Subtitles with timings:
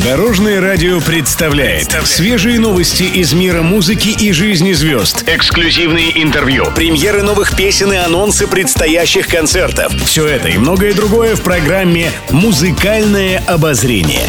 [0.00, 5.22] Дорожное радио представляет свежие новости из мира музыки и жизни звезд.
[5.26, 9.92] Эксклюзивные интервью, премьеры новых песен и анонсы предстоящих концертов.
[10.06, 14.24] Все это и многое другое в программе «Музыкальное обозрение».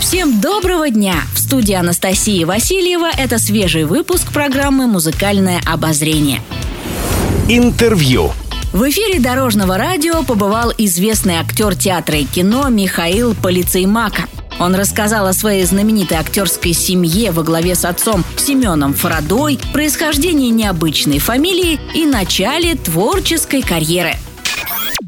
[0.00, 1.16] Всем доброго дня!
[1.34, 6.40] В студии Анастасии Васильева это свежий выпуск программы «Музыкальное обозрение».
[7.48, 8.32] Интервью.
[8.76, 14.24] В эфире Дорожного радио побывал известный актер театра и кино Михаил Полицеймака.
[14.60, 21.20] Он рассказал о своей знаменитой актерской семье во главе с отцом Семеном Фарадой, происхождении необычной
[21.20, 24.12] фамилии и начале творческой карьеры–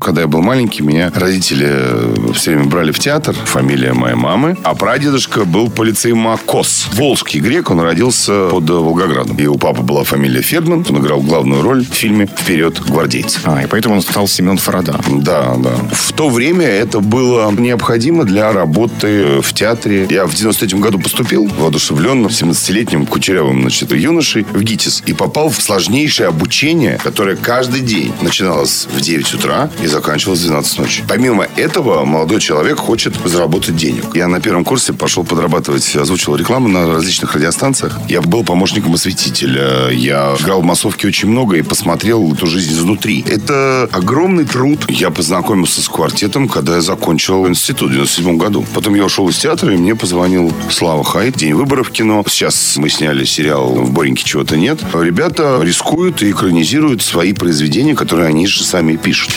[0.00, 3.34] когда я был маленький, меня родители э, все время брали в театр.
[3.44, 4.56] Фамилия моей мамы.
[4.62, 6.88] А прадедушка был полицей Макос.
[6.92, 9.36] Волжский грек, он родился под Волгоградом.
[9.36, 10.86] И у папы была фамилия Фердман.
[10.88, 13.40] Он играл главную роль в фильме «Вперед, гвардейцы».
[13.44, 15.00] А, и поэтому он стал Семен Фарада.
[15.08, 15.76] Да, да.
[15.90, 20.06] В то время это было необходимо для работы в театре.
[20.10, 25.02] Я в 93 году поступил, воодушевленно, 17-летним кучерявым, значит, юношей в ГИТИС.
[25.06, 30.78] И попал в сложнейшее обучение, которое каждый день начиналось в 9 утра и заканчивалась 12
[30.78, 31.04] ночи.
[31.08, 34.04] Помимо этого, молодой человек хочет заработать денег.
[34.14, 37.98] Я на первом курсе пошел подрабатывать, озвучивал рекламу на различных радиостанциях.
[38.08, 39.90] Я был помощником осветителя.
[39.90, 43.24] Я играл в массовке очень много и посмотрел эту жизнь изнутри.
[43.26, 44.86] Это огромный труд.
[44.88, 48.64] Я познакомился с квартетом, когда я закончил институт в 97 году.
[48.74, 51.36] Потом я ушел из театра, и мне позвонил Слава Хайт.
[51.36, 52.24] День выборов в кино.
[52.28, 54.80] Сейчас мы сняли сериал «В Бореньке чего-то нет».
[54.94, 59.32] Ребята рискуют и экранизируют свои произведения, которые они же сами пишут.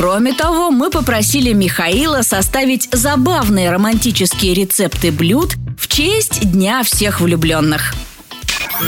[0.00, 7.92] Кроме того, мы попросили Михаила составить забавные романтические рецепты блюд в честь Дня всех влюбленных.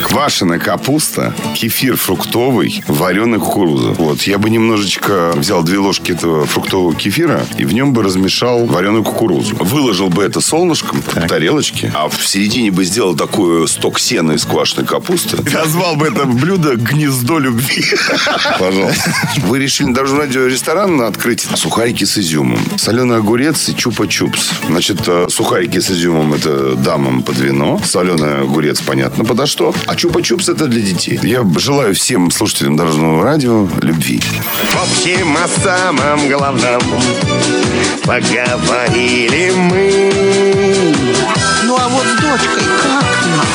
[0.01, 3.91] Квашеная капуста, кефир фруктовый, вареная кукуруза.
[3.91, 8.65] Вот, я бы немножечко взял две ложки этого фруктового кефира и в нем бы размешал
[8.65, 9.57] вареную кукурузу.
[9.57, 11.25] Выложил бы это солнышком так.
[11.25, 15.39] в тарелочке, а в середине бы сделал такую сток сена из квашеной капусты.
[15.53, 17.85] Назвал бы это блюдо «Гнездо любви».
[18.59, 19.15] Пожалуйста.
[19.43, 24.53] Вы решили даже радио ресторан открыть сухарики с изюмом, соленый огурец и чупа-чупс.
[24.69, 29.95] Значит, э, сухарики с изюмом это дамам под вино, соленый огурец понятно подо что, а
[29.95, 31.19] чупа-чупс это для детей.
[31.23, 34.21] Я желаю всем слушателям Дорожного радио любви.
[34.71, 36.81] В общем, о самом главном
[38.05, 40.13] поговорили мы.
[41.65, 43.47] Ну а вот с дочкой как нам?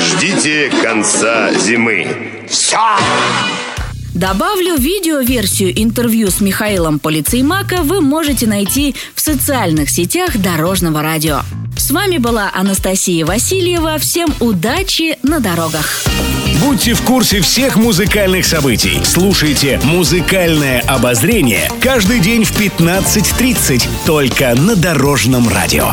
[0.00, 2.06] Ждите конца зимы.
[2.48, 2.78] Все!
[4.14, 11.40] Добавлю видеоверсию интервью с Михаилом Полицеймака вы можете найти в социальных сетях Дорожного радио.
[11.86, 13.98] С вами была Анастасия Васильева.
[13.98, 16.02] Всем удачи на дорогах.
[16.60, 19.04] Будьте в курсе всех музыкальных событий.
[19.04, 25.92] Слушайте «Музыкальное обозрение» каждый день в 15.30 только на Дорожном радио.